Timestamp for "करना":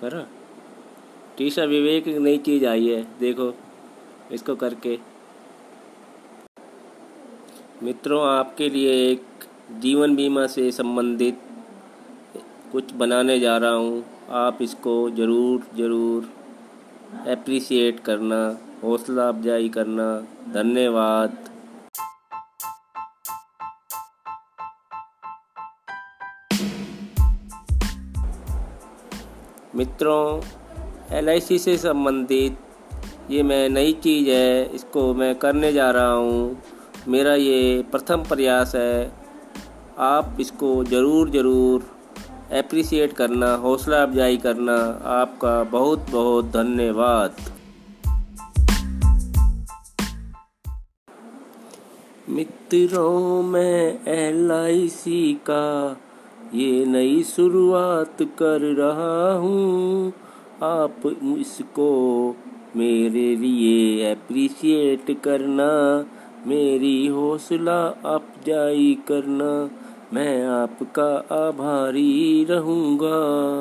18.00-18.38, 19.68-20.08, 43.12-43.54, 44.36-44.76, 65.20-66.06, 69.08-69.70